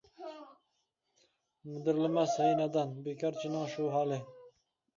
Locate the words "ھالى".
3.97-4.21